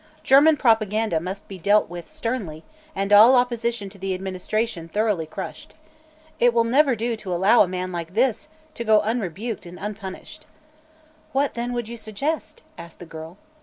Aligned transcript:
German 0.23 0.57
propaganda 0.57 1.19
must 1.19 1.47
be 1.47 1.59
dealt 1.59 1.87
with 1.87 2.09
sternly 2.09 2.63
and 2.95 3.13
all 3.13 3.35
opposition 3.35 3.87
to 3.87 3.99
the 3.99 4.15
administration 4.15 4.87
thoroughly 4.87 5.27
crushed. 5.27 5.75
It 6.39 6.55
will 6.55 6.63
never 6.63 6.95
do 6.95 7.15
to 7.17 7.31
allow 7.31 7.61
a 7.61 7.67
man 7.67 7.91
like 7.91 8.15
this 8.15 8.47
to 8.73 8.83
go 8.83 9.01
unrebuked 9.01 9.67
and 9.67 9.77
unpunished." 9.79 10.47
"What, 11.33 11.53
then, 11.53 11.71
would 11.73 11.87
you 11.87 11.97
suggest?" 11.97 12.63
asked 12.79 12.97
the 12.97 13.05
girl. 13.05 13.37